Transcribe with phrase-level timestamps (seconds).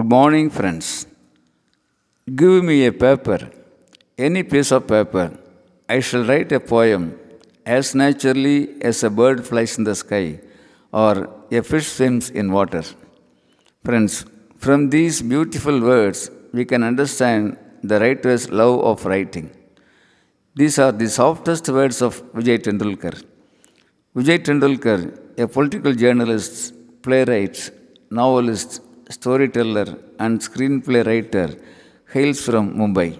[0.00, 1.06] Good morning, friends.
[2.40, 3.38] Give me a paper,
[4.26, 5.26] any piece of paper.
[5.94, 7.02] I shall write a poem
[7.76, 8.58] as naturally
[8.90, 10.26] as a bird flies in the sky
[11.02, 11.14] or
[11.58, 12.82] a fish swims in water.
[13.84, 14.24] Friends,
[14.64, 19.48] from these beautiful words, we can understand the writer's love of writing.
[20.54, 23.16] These are the softest words of Vijay Tendulkar.
[24.16, 25.00] Vijay Tendulkar,
[25.36, 26.72] a political journalist,
[27.02, 27.58] playwright,
[28.10, 28.80] novelist,
[29.18, 31.48] storyteller, and screenplay writer,
[32.12, 33.10] hails from Mumbai.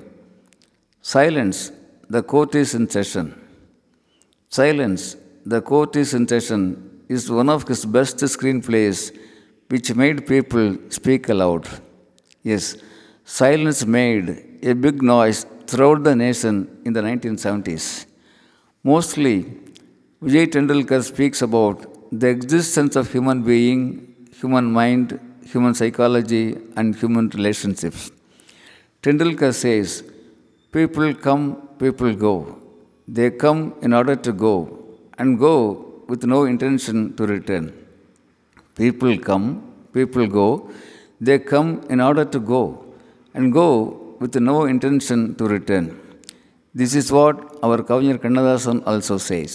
[1.02, 1.72] Silence,
[2.08, 3.26] the court is in session.
[4.48, 6.62] Silence, the court is in session
[7.08, 8.98] is one of his best screenplays
[9.68, 11.68] which made people speak aloud.
[12.42, 12.76] Yes,
[13.24, 16.54] silence made a big noise throughout the nation
[16.84, 18.06] in the 1970s.
[18.82, 19.36] Mostly,
[20.22, 21.78] Vijay Tendulkar speaks about
[22.12, 23.82] the existence of human being,
[24.40, 25.18] human mind,
[25.51, 28.11] human psychology, and human relationships.
[29.03, 30.03] Tendulkar says,
[30.71, 31.43] People come,
[31.83, 32.35] people go.
[33.07, 34.55] They come in order to go,
[35.17, 35.55] and go
[36.07, 37.65] with no intention to return.
[38.75, 39.45] People come,
[39.93, 40.47] people go.
[41.21, 42.63] They come in order to go,
[43.33, 43.69] and go
[44.19, 45.85] with no intention to return.
[46.75, 47.35] This is what
[47.65, 49.53] our கவிஞர் Kannadasan also says.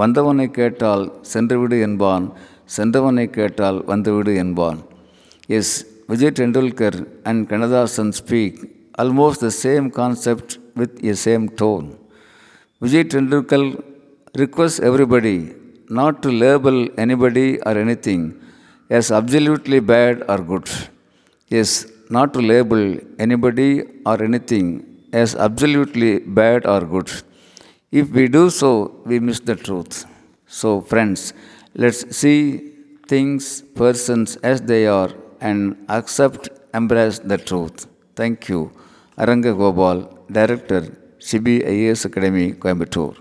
[0.00, 2.24] வந்தவனை கேட்டால் சென்றுவிடு என்பான்
[2.76, 4.80] சென்றவனை கேட்டால் வந்துவிடு என்பான்
[5.53, 5.69] Yes,
[6.09, 6.93] Vijay Tendulkar
[7.25, 8.53] and Kannadasan speak
[9.01, 11.85] almost the same concept with the same tone.
[12.81, 13.63] Vijay Tendulkar
[14.43, 15.37] requests everybody
[15.99, 18.21] not to label anybody or anything
[18.97, 20.69] as absolutely bad or good.
[21.55, 21.71] Yes,
[22.17, 22.83] not to label
[23.25, 23.71] anybody
[24.05, 24.67] or anything
[25.21, 27.09] as absolutely bad or good.
[27.91, 28.71] If we do so,
[29.05, 30.05] we miss the truth.
[30.47, 31.33] So, friends,
[31.83, 32.71] let's see
[33.07, 35.11] things, persons as they are
[35.41, 37.87] and accept, embrace the truth.
[38.15, 38.71] Thank you.
[39.17, 39.99] Aranga Gopal,
[40.31, 40.81] Director,
[41.19, 43.17] CBIS Academy, Coimbatore.